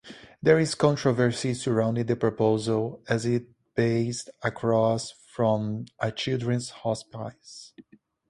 [0.41, 7.71] There is controversy surrounding this proposal as it based across from a children's hospice.